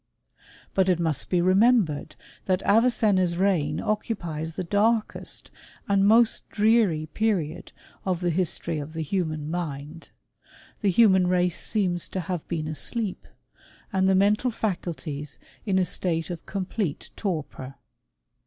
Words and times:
But 0.73 0.89
it 0.89 0.99
must 0.99 1.29
be 1.29 1.41
remembered, 1.41 2.15
that 2.47 2.63
Avicenna's 2.63 3.37
reign 3.37 3.79
occupies 3.79 4.55
the 4.55 4.63
darkest 4.63 5.51
and 5.87 6.07
most 6.07 6.49
dreary 6.49 7.05
period 7.13 7.71
of 8.03 8.19
the 8.19 8.31
history 8.31 8.79
of 8.79 8.93
the 8.93 9.03
human 9.03 9.51
mind. 9.51 10.09
The 10.81 10.89
human 10.89 11.27
race 11.27 11.61
seems 11.61 12.07
to 12.09 12.21
have 12.21 12.47
been 12.47 12.67
asleep, 12.67 13.27
and 13.93 14.09
the 14.09 14.15
mental 14.15 14.49
faculties 14.49 15.37
in 15.67 15.77
a 15.77 15.85
state 15.85 16.31
of 16.31 16.47
complete 16.47 17.11
torpor. 17.15 17.75